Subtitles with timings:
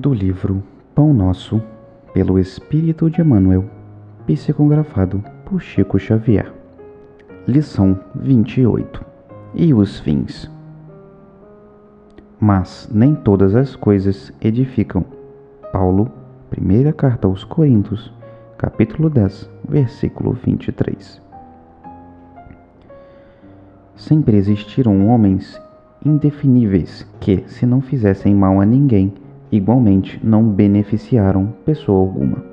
[0.00, 0.62] do livro
[0.94, 1.62] Pão Nosso,
[2.14, 3.66] pelo Espírito de Emmanuel,
[4.26, 6.50] psicografado por Chico Xavier.
[7.46, 9.04] Lição 28
[9.54, 10.50] E os fins.
[12.40, 15.04] Mas nem todas as coisas edificam.
[15.70, 16.10] Paulo,
[16.48, 18.10] primeira carta aos Coríntios,
[18.56, 21.20] capítulo 10, versículo 23.
[23.96, 25.60] Sempre existiram homens
[26.02, 29.12] indefiníveis que, se não fizessem mal a ninguém,
[29.50, 32.44] igualmente não beneficiaram pessoa alguma.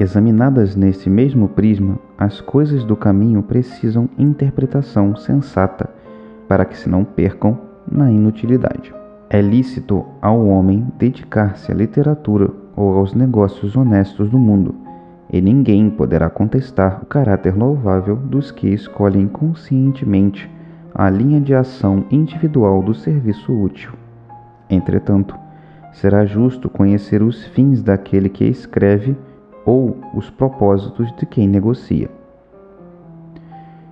[0.00, 5.90] Examinadas nesse mesmo prisma, as coisas do caminho precisam interpretação sensata
[6.48, 7.58] para que se não percam
[7.90, 8.94] na inutilidade.
[9.28, 14.74] É lícito ao homem dedicar-se à literatura ou aos negócios honestos do mundo,
[15.30, 20.50] e ninguém poderá contestar o caráter louvável dos que escolhem conscientemente
[20.94, 23.92] a linha de ação individual do serviço útil.
[24.68, 25.34] Entretanto,
[25.92, 29.16] será justo conhecer os fins daquele que escreve
[29.64, 32.10] ou os propósitos de quem negocia.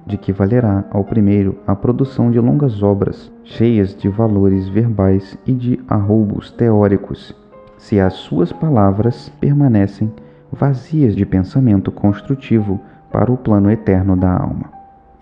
[0.06, 5.52] De que valerá ao primeiro a produção de longas obras, cheias de valores verbais e
[5.52, 7.36] de arroubos teóricos,
[7.78, 10.12] se as suas palavras permanecem
[10.50, 12.80] vazias de pensamento construtivo
[13.12, 14.70] para o plano eterno da alma,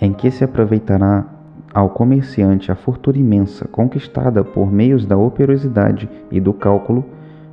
[0.00, 1.26] em que se aproveitará
[1.72, 7.04] ao comerciante a fortuna imensa conquistada por meios da operosidade e do cálculo,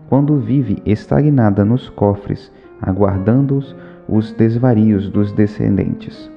[0.09, 3.59] quando vive estagnada nos cofres, aguardando
[4.07, 6.29] os desvarios dos descendentes.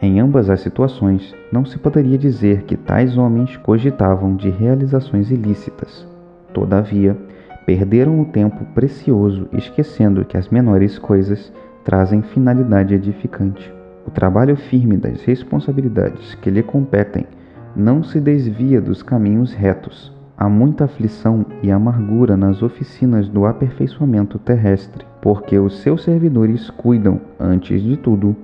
[0.00, 6.06] Em ambas as situações, não se poderia dizer que tais homens cogitavam de realizações ilícitas.
[6.52, 7.16] Todavia,
[7.64, 11.52] perderam o tempo precioso esquecendo que as menores coisas
[11.84, 13.72] trazem finalidade edificante.
[14.06, 17.26] O trabalho firme das responsabilidades que lhe competem
[17.74, 20.12] não se desvia dos caminhos retos.
[20.36, 27.20] Há muita aflição e amargura nas oficinas do aperfeiçoamento terrestre, porque os seus servidores cuidam,
[27.38, 28.34] antes de tudo,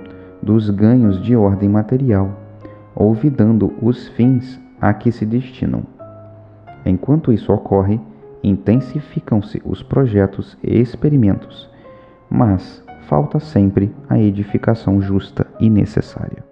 [0.41, 2.39] dos ganhos de ordem material,
[2.95, 5.83] olvidando os fins a que se destinam.
[6.87, 8.01] Enquanto isso ocorre,
[8.43, 11.69] intensificam-se os projetos e experimentos,
[12.31, 16.48] mas falta sempre a edificação justa e necessária.